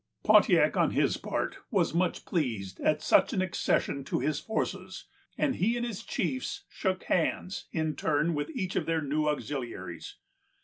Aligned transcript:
Pontiac, 0.23 0.75
on 0.75 0.89
his 0.89 1.17
part, 1.17 1.57
was 1.69 1.93
much 1.93 2.25
pleased 2.25 2.79
at 2.81 3.03
such 3.03 3.33
an 3.33 3.41
accession 3.43 4.03
to 4.05 4.17
his 4.19 4.39
forces, 4.39 5.05
and 5.37 5.57
he 5.57 5.77
and 5.77 5.85
his 5.85 6.01
chiefs 6.01 6.63
shook 6.69 7.03
hands, 7.03 7.67
in 7.71 7.95
turn, 7.95 8.33
with 8.33 8.49
each 8.55 8.75
of 8.75 8.87
their 8.87 9.01
new 9.03 9.27
auxiliaries. 9.27 10.15